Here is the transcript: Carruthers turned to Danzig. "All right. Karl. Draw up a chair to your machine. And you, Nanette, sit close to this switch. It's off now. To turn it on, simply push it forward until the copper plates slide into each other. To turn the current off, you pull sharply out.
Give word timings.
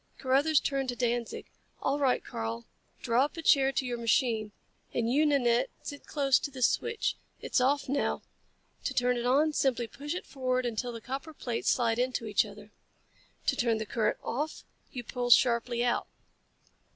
Carruthers 0.17 0.59
turned 0.59 0.89
to 0.89 0.95
Danzig. 0.95 1.45
"All 1.79 1.99
right. 1.99 2.23
Karl. 2.25 2.65
Draw 3.03 3.23
up 3.25 3.37
a 3.37 3.43
chair 3.43 3.71
to 3.71 3.85
your 3.85 3.99
machine. 3.99 4.51
And 4.95 5.07
you, 5.07 5.27
Nanette, 5.27 5.69
sit 5.83 6.07
close 6.07 6.39
to 6.39 6.49
this 6.49 6.65
switch. 6.67 7.17
It's 7.39 7.61
off 7.61 7.87
now. 7.87 8.23
To 8.85 8.95
turn 8.95 9.15
it 9.15 9.27
on, 9.27 9.53
simply 9.53 9.85
push 9.85 10.15
it 10.15 10.25
forward 10.25 10.65
until 10.65 10.91
the 10.91 11.01
copper 11.01 11.35
plates 11.35 11.69
slide 11.69 11.99
into 11.99 12.25
each 12.25 12.47
other. 12.47 12.71
To 13.45 13.55
turn 13.55 13.77
the 13.77 13.85
current 13.85 14.17
off, 14.23 14.63
you 14.91 15.03
pull 15.03 15.29
sharply 15.29 15.85
out. 15.85 16.07